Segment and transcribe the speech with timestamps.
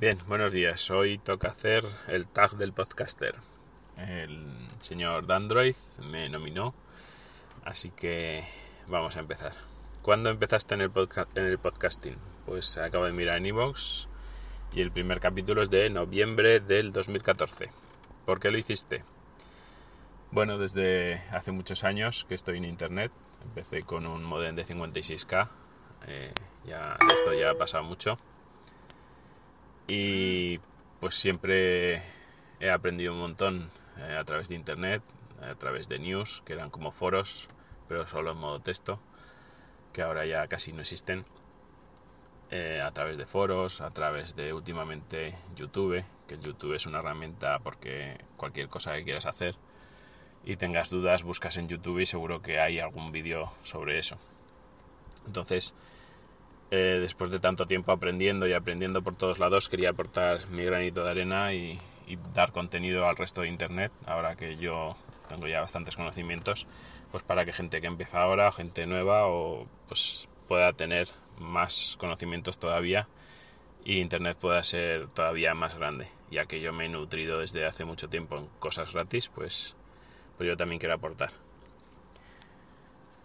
[0.00, 0.92] Bien, buenos días.
[0.92, 3.34] Hoy toca hacer el tag del podcaster.
[3.96, 4.46] El
[4.78, 5.74] señor Dandroid
[6.08, 6.72] me nominó,
[7.64, 8.44] así que
[8.86, 9.54] vamos a empezar.
[10.00, 10.92] ¿Cuándo empezaste en el,
[11.34, 12.14] en el podcasting?
[12.46, 14.06] Pues acabo de mirar en iVoox
[14.72, 17.68] y el primer capítulo es de noviembre del 2014.
[18.24, 19.02] ¿Por qué lo hiciste?
[20.30, 23.10] Bueno, desde hace muchos años que estoy en internet.
[23.42, 25.48] Empecé con un modem de 56K.
[26.06, 26.32] Eh,
[26.64, 28.16] ya, esto ya ha pasado mucho
[29.88, 30.60] y
[31.00, 32.02] pues siempre
[32.60, 35.02] he aprendido un montón eh, a través de internet,
[35.40, 37.48] a través de news, que eran como foros,
[37.88, 39.00] pero solo en modo texto,
[39.92, 41.24] que ahora ya casi no existen,
[42.50, 46.98] eh, a través de foros, a través de últimamente YouTube, que el YouTube es una
[46.98, 49.54] herramienta porque cualquier cosa que quieras hacer
[50.44, 54.18] y tengas dudas, buscas en YouTube y seguro que hay algún vídeo sobre eso.
[55.26, 55.74] Entonces,
[56.70, 61.02] eh, después de tanto tiempo aprendiendo y aprendiendo por todos lados, quería aportar mi granito
[61.04, 61.78] de arena y,
[62.34, 64.96] dar contenido al resto de Internet, ahora que yo
[65.28, 66.66] tengo ya bastantes conocimientos,
[67.10, 69.26] pues para que gente que empieza ahora, gente nueva,
[69.88, 71.08] pues pueda tener
[71.38, 73.08] más conocimientos todavía
[73.84, 77.84] y Internet pueda ser todavía más grande, ya que yo me he nutrido desde hace
[77.84, 79.76] mucho tiempo en cosas gratis, pues,
[80.36, 81.30] pues yo también quiero aportar.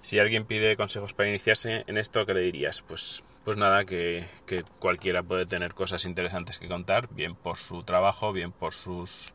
[0.03, 2.81] Si alguien pide consejos para iniciarse en esto, ¿qué le dirías?
[2.81, 4.25] Pues, pues nada, que,
[4.79, 9.31] cualquiera puede tener cosas interesantes que contar, bien por su trabajo, bien por sus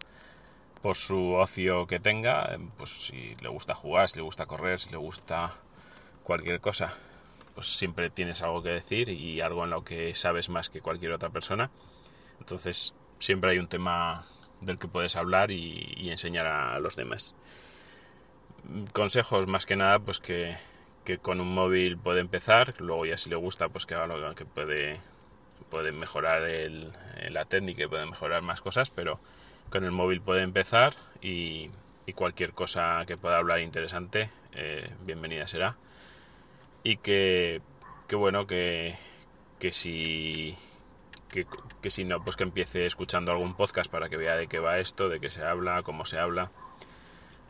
[0.82, 4.90] por su ocio que tenga, pues si le gusta jugar, si le gusta correr, si
[4.90, 5.54] le gusta
[6.22, 6.94] cualquier cosa,
[7.54, 11.12] pues siempre tienes algo que decir y algo en lo que sabes más que cualquier
[11.12, 11.70] otra persona.
[12.40, 14.26] Entonces siempre hay un tema
[14.60, 17.34] del que puedes hablar y enseñar a los demás
[18.92, 20.56] consejos más que nada pues que,
[21.22, 24.44] con un móvil puede empezar luego ya si le gusta pues que haga lo que
[24.44, 25.00] puede
[25.70, 26.92] puede mejorar el,
[27.30, 29.18] la técnica y puede mejorar más cosas pero
[29.70, 31.70] con el móvil puede empezar y,
[32.14, 35.76] cualquier cosa que pueda hablar interesante eh, bienvenida será.
[36.82, 37.60] Y que,
[38.06, 38.96] que bueno que,
[39.58, 40.56] que si
[41.30, 41.46] que,
[41.82, 44.78] que si no pues que empiece escuchando algún podcast para que vea de qué va
[44.78, 46.50] esto de qué se habla cómo se habla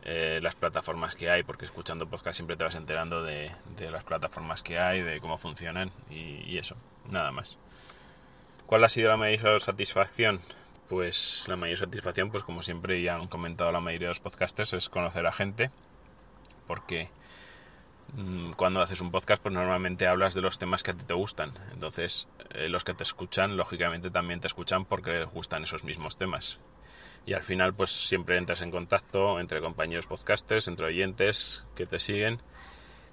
[0.03, 3.51] eh, las plataformas que hay, porque escuchando podcast siempre te vas enterando de,
[3.91, 6.75] las plataformas que hay, de cómo funcionan y, eso,
[7.09, 7.57] nada más.
[8.65, 10.39] ¿Cuál ha sido la mayor satisfacción?
[10.87, 14.73] Pues la mayor satisfacción, pues como siempre ya han comentado la mayoría de los podcasters,
[14.73, 15.69] es conocer a gente,
[16.65, 17.09] porque
[18.13, 21.13] mm, cuando haces un podcast, pues normalmente hablas de los temas que a ti te
[21.13, 21.51] gustan.
[21.73, 26.17] Entonces, eh, los que te escuchan, lógicamente también te escuchan porque les gustan esos mismos
[26.17, 26.59] temas
[27.29, 31.99] y al final pues siempre entras en contacto entre compañeros podcasters, entre oyentes que te
[31.99, 32.41] siguen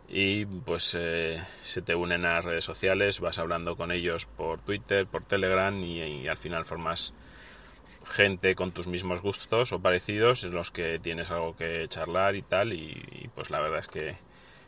[0.08, 4.62] y pues eh, se te unen a las redes sociales, vas hablando con ellos por
[4.62, 7.12] Twitter, por Telegram y, al final formas
[8.06, 12.42] gente con tus mismos gustos o parecidos en los que tienes algo que charlar y
[12.42, 14.16] tal y, pues la verdad es que,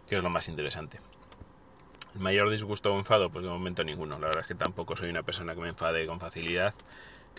[0.06, 1.00] que, es lo más interesante.
[2.15, 5.09] El mayor disgusto o enfado pues de momento ninguno, la verdad es que tampoco soy
[5.09, 6.75] una persona que me enfade con facilidad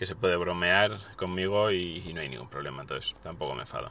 [0.00, 3.90] que se puede bromear conmigo y, no hay ningún problema, entonces tampoco me enfado.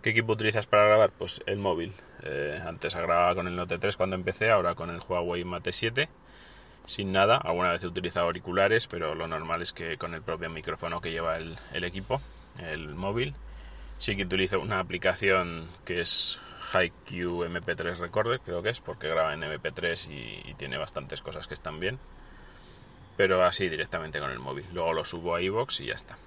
[0.00, 1.10] ¿Qué equipo utilizas para grabar?
[1.10, 1.92] Pues el móvil.
[2.22, 6.08] Eh, antes grababa con el Note 3 cuando empecé, ahora con el Huawei Mate 7.
[6.86, 10.48] Sin nada, alguna vez he utilizado auriculares, pero lo normal es que con el propio
[10.50, 12.20] micrófono que lleva el, equipo,
[12.60, 13.34] el móvil.
[13.98, 16.40] Sí que utilizo una aplicación que es
[16.74, 21.54] HiQ MP3 Recorder, creo que es, porque graba en MP3 y tiene bastantes cosas que
[21.54, 21.98] están bien
[23.16, 24.66] pero así directamente con el móvil.
[24.72, 26.18] Luego lo subo a iVoox y ya está.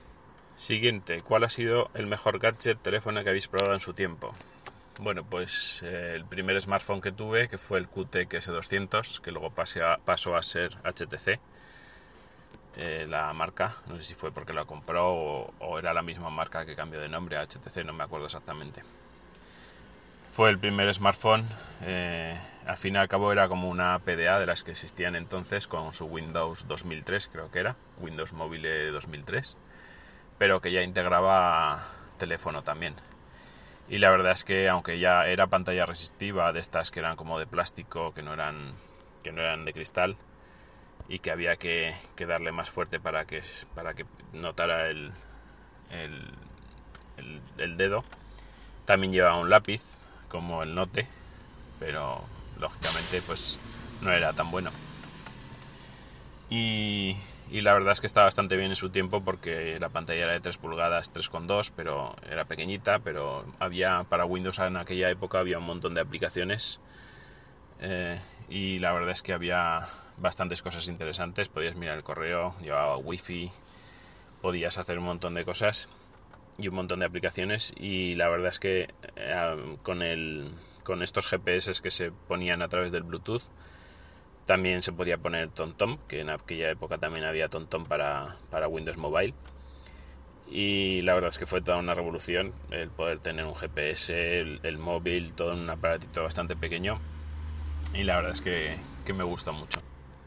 [0.58, 4.36] Siguiente, ¿cuál ha sido el mejor gadget teléfono que habéis probado en su tiempo?
[4.98, 9.52] Bueno, pues eh, el primer smartphone que tuve, que fue el QTEC S200, que luego
[9.52, 11.40] pasó a ser HTC,
[12.78, 16.30] eh, la marca, no sé si fue porque lo compró o, o, era la misma
[16.30, 18.84] marca que cambió de nombre a HTC, no me acuerdo exactamente.
[20.36, 21.48] Fue el primer smartphone,
[21.84, 25.66] eh, al fin y al cabo era como una PDA de las que existían entonces
[25.66, 29.56] con su Windows 2003 creo que era, Windows Mobile 2003,
[30.38, 31.86] pero que ya integraba
[32.18, 32.96] teléfono también.
[33.88, 37.40] Y la verdad es que aunque ya era pantalla resistiva de estas que eran como
[37.40, 38.74] de plástico, que no eran,
[39.24, 40.18] que no eran de cristal,
[41.08, 41.96] y que había que,
[42.28, 43.40] darle más fuerte para que,
[43.74, 45.14] para que notara el,
[45.92, 46.30] el,
[47.58, 48.04] el, dedo.
[48.84, 50.02] También llevaba un lápiz,
[50.36, 51.08] como el Note,
[51.80, 52.22] pero
[52.60, 53.58] lógicamente pues
[54.02, 54.70] no era tan bueno.
[56.50, 57.16] Y,
[57.50, 60.34] y, la verdad es que está bastante bien en su tiempo porque la pantalla era
[60.34, 65.58] de 3 pulgadas, 3,2, pero era pequeñita, pero había para Windows en aquella época había
[65.58, 66.80] un montón de aplicaciones
[67.80, 71.48] eh, y la verdad es que había bastantes cosas interesantes.
[71.48, 73.52] Podías mirar el correo, llevaba wifi,
[74.42, 75.88] podías hacer un montón de cosas
[76.58, 77.74] y un montón de aplicaciones.
[77.78, 80.52] Y la verdad es que eh, con, el,
[80.84, 83.44] con estos GPS que se ponían a través del Bluetooth,
[84.46, 88.98] también se podía poner TomTom, que en aquella época también había TomTom para, para Windows
[88.98, 89.34] Mobile.
[90.48, 94.60] Y la verdad es que fue toda una revolución el poder tener un GPS, el,
[94.62, 97.00] el móvil, todo en un aparatito bastante pequeño.
[97.94, 99.80] Y la verdad es que, que me gusta mucho.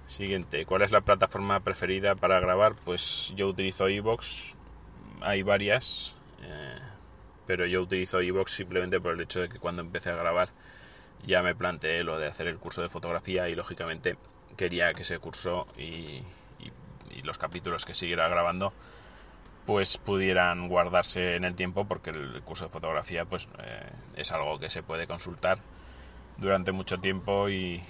[0.06, 2.75] Siguiente, ¿cuál es la plataforma preferida para grabar?
[2.84, 4.56] Pues yo utilizo Evox,
[5.20, 6.79] hay varias, eh,
[7.46, 10.50] pero yo utilizo Evox simplemente por el hecho de que cuando empecé a grabar
[11.26, 14.17] ya me planteé lo de hacer el curso de fotografía y lógicamente
[14.56, 16.23] quería que ese curso y,
[17.25, 18.73] los capítulos que siguiera grabando
[19.67, 24.58] pues pudieran guardarse en el tiempo porque el curso de fotografía pues eh, es algo
[24.58, 25.58] que se puede consultar
[26.38, 27.82] durante mucho tiempo y,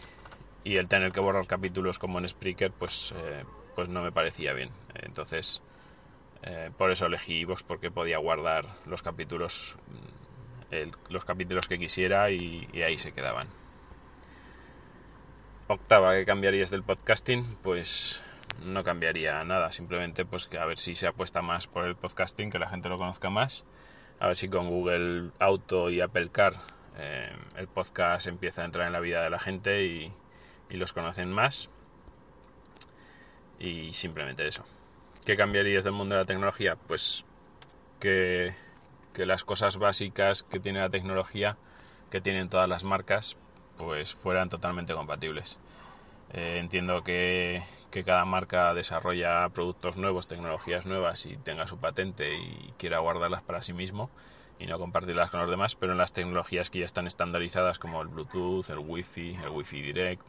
[0.65, 4.53] y el tener que borrar capítulos como en Spreaker pues, eh, pues no me parecía
[4.53, 4.71] bien.
[4.95, 5.63] Entonces,
[6.43, 10.29] eh, por eso elegí Evox porque podía guardar los capítulos mm,
[11.09, 13.47] los capítulos que quisiera y, ahí se quedaban.
[15.67, 17.57] Octava, ¿qué cambiarías del podcasting?
[17.63, 18.23] Pues
[18.65, 22.59] no cambiaría nada, simplemente pues a ver si se apuesta más por el podcasting, que
[22.59, 23.65] la gente lo conozca más,
[24.21, 26.55] a ver si con Google Auto y Apple Car
[26.99, 30.13] eh, el podcast empieza a entrar en la vida de la gente y,
[30.71, 31.69] y los conocen más.
[33.61, 34.65] Y simplemente eso.
[35.29, 36.79] ¿Qué cambiarías del mundo de la tecnología?
[36.87, 37.27] Pues
[38.01, 38.55] que,
[39.13, 41.59] que las cosas básicas que tiene la tecnología,
[42.11, 43.37] que tienen todas las marcas,
[43.77, 45.59] pues fueran totalmente compatibles.
[46.33, 52.39] Eh, entiendo que, que, cada marca desarrolla productos nuevos, tecnologías nuevas y tenga su patente
[52.39, 54.09] y quiera guardarlas para sí mismo
[54.59, 58.01] y no compartirlas con los demás, pero en las tecnologías que ya están estandarizadas como
[58.01, 60.23] el Bluetooth, el Wi-Fi, el Wi-Fi Direct,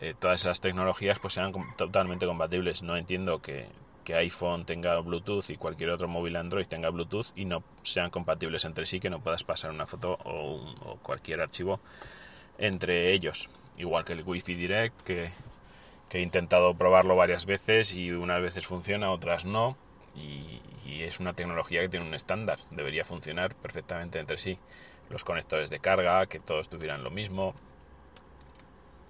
[0.00, 2.82] eh, todas esas tecnologías pues sean totalmente compatibles.
[2.82, 3.68] No entiendo que,
[4.12, 8.84] iPhone tenga Bluetooth y cualquier otro móvil Android tenga Bluetooth y no sean compatibles entre
[8.84, 11.80] sí, que no puedas pasar una foto o, cualquier archivo
[12.58, 13.48] entre ellos.
[13.78, 15.30] Igual que el Wi-Fi Direct, que,
[16.10, 19.76] he intentado probarlo varias veces y unas veces funciona, otras no.
[20.14, 24.58] Y, y, es una tecnología que tiene un estándar, debería funcionar perfectamente entre sí.
[25.10, 27.54] Los conectores de carga, que todos tuvieran lo mismo,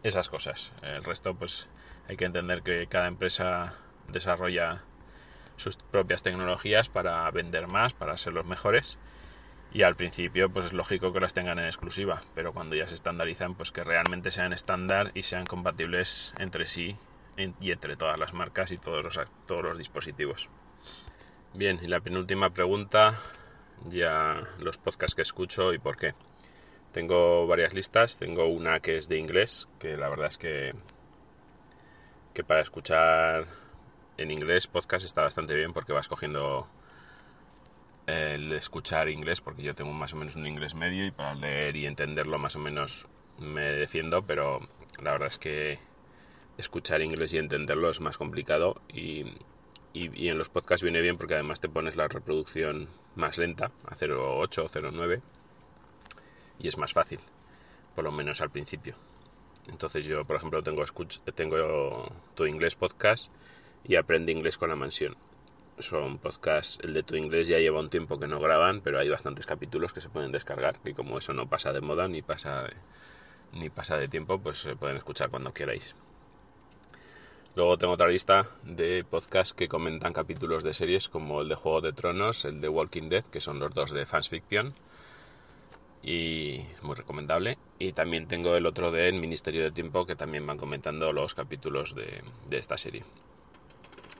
[0.04, 0.70] esas cosas.
[0.82, 1.66] El resto, pues
[2.08, 3.74] hay que entender que cada empresa
[4.08, 4.82] desarrolla
[5.56, 8.98] sus propias tecnologías para vender más, para ser los mejores.
[9.72, 12.94] Y al principio, pues es lógico que las tengan en exclusiva, pero cuando ya se
[12.94, 16.96] estandarizan, pues que realmente sean estándar y sean compatibles entre sí
[17.60, 20.48] y entre todas las marcas y todos los, todos los dispositivos.
[21.54, 23.18] Bien, y la penúltima pregunta,
[23.88, 26.14] ya los podcasts que escucho y por qué.
[26.92, 30.72] Tengo varias listas, tengo una que es de inglés, que la verdad es que,
[32.32, 33.46] que para escuchar
[34.16, 36.66] en inglés podcast está bastante bien porque vas cogiendo
[38.06, 41.76] el escuchar inglés, porque yo tengo más o menos un inglés medio y para leer
[41.76, 43.06] y entenderlo más o menos
[43.38, 44.60] me defiendo, pero
[45.02, 45.78] la verdad es que
[46.58, 49.24] escuchar inglés y entenderlo es más complicado y,
[49.92, 53.70] y, y en los podcasts viene bien porque además te pones la reproducción más lenta,
[53.86, 55.22] a 0.8 o 0.9
[56.58, 57.20] y es más fácil,
[57.94, 58.94] por lo menos al principio.
[59.66, 60.84] Entonces yo, por ejemplo, tengo,
[61.34, 63.32] tengo tu inglés podcast
[63.84, 65.16] y aprende inglés con la mansión.
[65.78, 69.08] Son podcasts, el de tu inglés ya lleva un tiempo que no graban, pero hay
[69.08, 72.62] bastantes capítulos que se pueden descargar y como eso no pasa de moda ni pasa
[72.62, 72.74] de,
[73.52, 75.94] ni pasa de tiempo, pues se pueden escuchar cuando queráis.
[77.56, 81.80] Luego tengo otra lista de podcasts que comentan capítulos de series como el de Juego
[81.80, 84.74] de Tronos, el de Walking Dead, que son los dos de Fans Fiction
[86.04, 87.58] y es muy recomendable.
[87.78, 91.34] Y también tengo el otro de El Ministerio del Tiempo que también van comentando los
[91.34, 93.04] capítulos de, esta serie.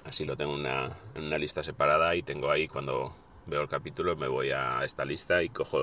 [0.05, 4.15] Así lo tengo una, en una lista separada y tengo ahí cuando veo el capítulo
[4.17, 5.81] me voy a esta lista y cojo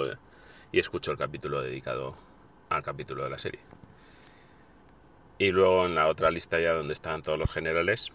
[0.72, 2.18] y escucho el capítulo dedicado
[2.70, 3.62] al capítulo de la serie.
[5.38, 8.12] Y luego en la otra lista ya donde están todos los generales,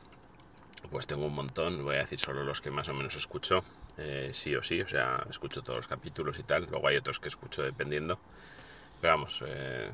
[0.91, 3.65] pues tengo un montón, voy a decir solo los que más o menos escucho
[3.99, 7.21] eh, sí o sí, o sea, escucho todos los capítulos y tal, luego hay otros
[7.21, 8.21] que escucho dependiendo,
[9.01, 9.93] pero vamos, eh,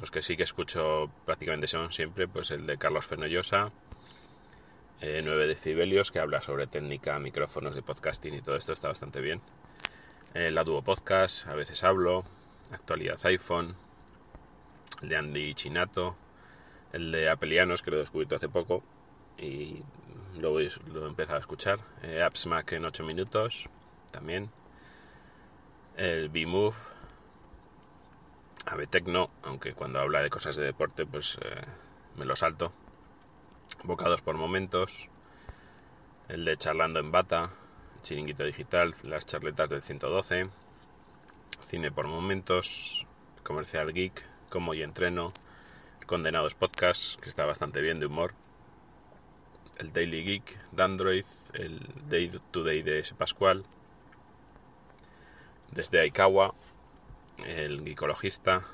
[0.00, 3.72] Los que sí que escucho prácticamente son siempre, pues el de Carlos Fenollosa,
[5.00, 9.20] 9 eh, decibelios, que habla sobre técnica, micrófonos de podcasting y todo esto, está bastante
[9.20, 9.40] bien.
[10.34, 12.24] Eh, la Duo Podcast, a veces hablo,
[12.70, 13.74] actualidad iPhone,
[15.02, 16.16] el de Andy Chinato,
[16.92, 18.82] el de Apelianos, que lo he descubierto hace poco
[19.38, 19.82] y
[20.38, 20.68] lo, he
[21.06, 21.78] empezado a escuchar.
[22.02, 23.68] Eh, Apps Mac en 8 minutos,
[24.10, 24.50] también.
[25.96, 26.76] El B-Move,
[28.90, 31.62] Tecno, aunque cuando habla de cosas de deporte, pues eh,
[32.16, 32.72] me lo salto.
[33.84, 35.08] Bocados por momentos.
[36.28, 37.50] El de Charlando en Bata,
[38.02, 40.50] Chiringuito Digital, las charletas del 112.
[41.66, 43.06] Cine por momentos,
[43.42, 45.32] Comercial Geek, Como y Entreno,
[46.06, 48.34] Condenados Podcast, que está bastante bien de humor.
[49.78, 53.14] El Daily Geek de Android, el Day to Day de S.
[53.14, 53.64] Pascual.
[55.70, 56.54] Desde Aikawa,
[57.46, 58.66] el Geekologista,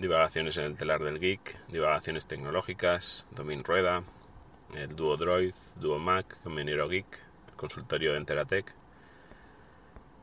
[0.00, 4.02] divagaciones en el telar del geek, divagaciones tecnológicas, Domin Rueda,
[4.74, 8.72] el Duo Droid, Duo Mac, Convenero Geek, el consultorio de Enteratec,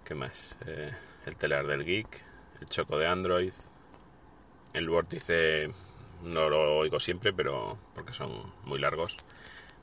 [0.04, 0.56] ¿qué más?
[0.66, 0.92] Eh,
[1.28, 2.24] el telar del geek,
[2.60, 3.54] el choco de Android,
[4.74, 5.70] el vórtice
[6.24, 9.16] no lo oigo siempre, pero porque son muy largos,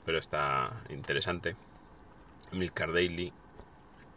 [0.04, 1.54] pero está interesante.
[2.50, 3.32] Milcar Daily,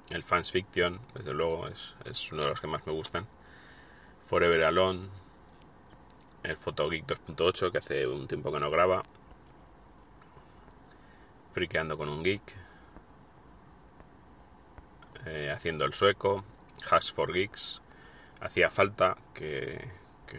[0.09, 3.27] el Fans Fiction, desde luego, es, uno de los que más me gustan.
[4.21, 5.07] Forever Alone.
[6.43, 9.03] El Photogeek 2.8, que hace un tiempo que no graba.
[11.53, 12.55] Friqueando con un geek.
[15.25, 16.43] Eh, haciendo el sueco.
[16.89, 17.81] Hacks for Geeks.
[18.39, 19.87] Hacía falta que,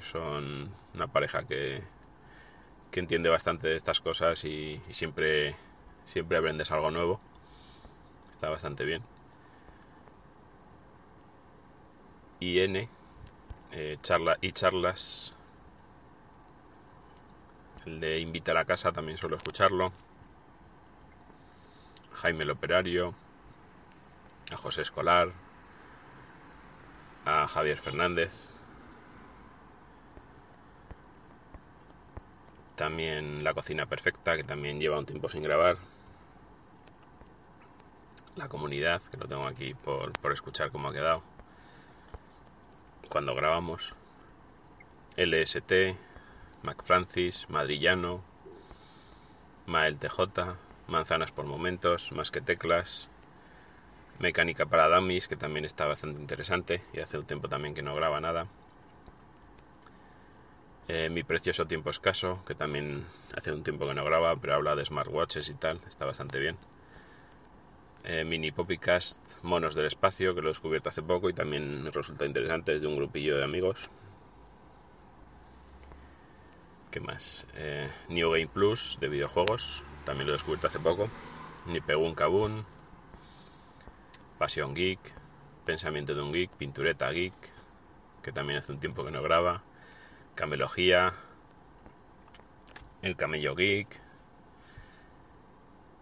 [0.01, 1.83] son una pareja que,
[2.91, 5.57] que entiende bastante de estas cosas y, y siempre,
[6.07, 7.21] siempre aprendes algo nuevo.
[8.31, 9.03] Está bastante bien.
[12.41, 12.89] IN
[13.73, 15.35] eh, charla y charlas.
[17.89, 19.93] El de Invita a la casa también suelo escucharlo.
[22.17, 23.15] Jaime el Operario.
[24.53, 25.31] A José Escolar.
[27.25, 28.51] A Javier Fernández.
[32.77, 35.79] También La Cocina Perfecta, que también lleva un tiempo sin grabar.
[38.37, 41.23] La comunidad, que lo tengo aquí por, por escuchar cómo ha quedado
[43.09, 43.95] cuando grabamos.
[45.17, 45.73] LST,
[46.63, 48.23] MacFrancis, Madrillano,
[49.67, 50.57] Mael TJ,
[50.89, 53.09] Manzanas por momentos, Más que teclas,
[54.19, 57.95] Mecánica para Dummies, que también está bastante interesante y hace un tiempo también que no
[57.95, 58.49] graba nada.
[60.89, 63.05] Eh, mi precioso tiempo escaso, que también
[63.37, 66.57] hace un tiempo que no graba, pero habla de smartwatches y tal, está bastante bien.
[68.05, 72.25] Eh, mini Poppycast Monos del Espacio, que lo he descubierto hace poco y también resulta
[72.27, 73.89] interesante, es de un grupillo de amigos.
[76.99, 77.47] ¿Qué más?
[77.55, 81.09] Eh, New Game Plus de videojuegos, también lo he descubierto hace poco.
[81.67, 82.67] Nipegun Kabun,
[84.37, 84.99] Pasión Geek,
[85.65, 87.33] Pensamiento de un Geek, Pintureta Geek,
[88.21, 89.63] que también hace un tiempo que no graba.
[90.35, 91.15] Camelogía,
[93.03, 94.01] El Camello Geek,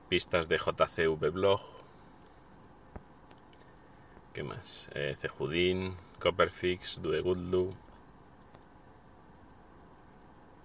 [0.09, 1.61] pistas de JCV Blog,
[4.33, 4.89] ¿Qué más?
[4.95, 5.15] Eh,
[6.21, 7.75] Copperfix, Duegudlu,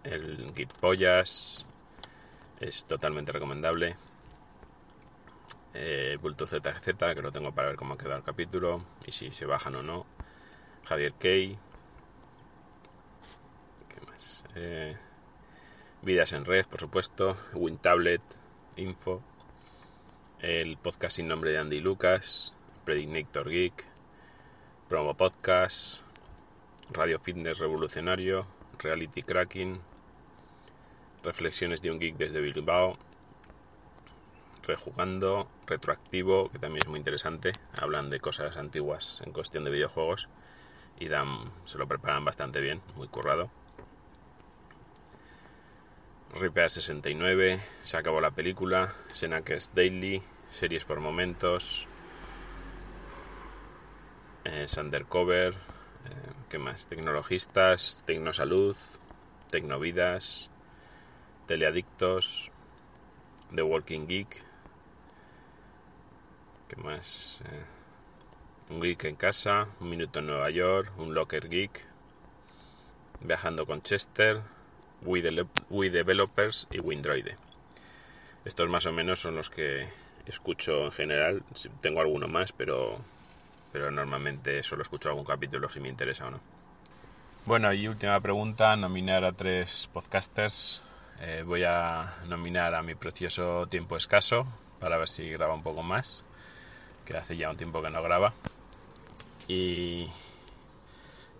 [0.03, 1.65] el Gitpollas,
[2.59, 3.95] es totalmente recomendable.
[5.73, 9.45] Eh, Bulto que lo tengo para ver cómo ha quedado el capítulo y si se
[9.45, 10.05] bajan o no.
[10.85, 11.57] Javier Key.
[13.89, 14.43] ¿Qué más?
[14.55, 14.97] Eh,
[16.01, 17.37] Vidas en Red, por supuesto.
[17.53, 18.21] WinTablet,
[18.75, 19.21] Info.
[20.39, 22.53] El podcast sin nombre de Andy Lucas.
[22.83, 23.85] Predictor Geek,
[24.89, 26.01] Promo Podcast,
[26.91, 28.47] Radio Fitness Revolucionario,
[28.79, 29.79] Reality Cracking,
[31.23, 32.97] Reflexiones de un Geek desde Bilbao,
[34.63, 37.49] Rejugando, Retroactivo, que también es muy interesante,
[37.79, 40.29] hablan de cosas antiguas en cuestión de videojuegos
[40.99, 43.49] y dan, se lo preparan bastante bien, muy currado.
[46.39, 51.87] Repair 69, se acabó la película, Senakes Daily, series por momentos,
[54.45, 56.87] eh, Sandercover, eh, ¿qué más?
[56.87, 58.75] Tecnologistas, Tecnosalud,
[59.49, 60.49] Tecnovidas,
[61.51, 62.49] Teleadictos,
[63.53, 64.41] The Walking Geek,
[66.69, 67.41] ¿qué más?
[67.43, 67.65] Eh,
[68.69, 71.85] un geek en casa, un minuto en Nueva York, un locker geek,
[73.19, 74.39] viajando con Chester,
[75.01, 75.21] We,
[75.89, 77.35] Developers y Windroide.
[78.45, 79.89] Estos más o menos son los que
[80.25, 81.43] escucho en general.
[81.81, 82.97] Tengo alguno más, pero
[83.73, 86.39] pero normalmente solo escucho algún capítulo si me interesa o no.
[87.45, 90.81] Bueno, y última pregunta, nominar a tres podcasters.
[91.23, 94.47] Eh, voy a nominar a mi precioso tiempo escaso
[94.79, 96.23] para ver si graba un poco más,
[97.05, 98.33] que hace ya un tiempo que no graba.
[99.47, 100.07] Y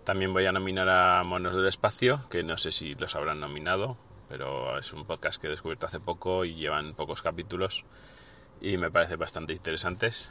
[0.04, 3.96] también voy a nominar a Monos del Espacio, que no sé si los habrán nominado,
[4.28, 7.84] pero es un podcast que he descubierto hace poco y llevan pocos capítulos
[8.60, 10.30] y me parece bastante interesantes.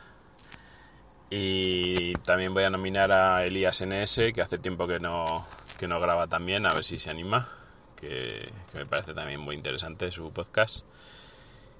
[1.29, 5.45] Y también voy a nominar a Elías NS, que hace tiempo que no,
[5.77, 7.49] que no graba también, a ver si se anima,
[8.01, 10.83] que, me parece también muy interesante su podcast.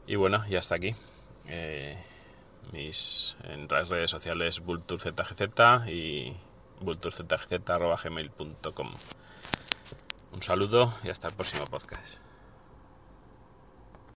[0.08, 0.96] Y bueno, ya está aquí.
[1.48, 2.02] Eh,
[2.72, 5.42] mis en las redes sociales vulturzgz
[5.88, 6.34] y
[6.80, 8.94] vulturzgz.gmail.com
[10.32, 12.31] Un saludo y hasta el próximo podcast.